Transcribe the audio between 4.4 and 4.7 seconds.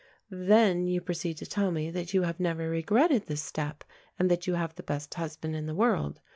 you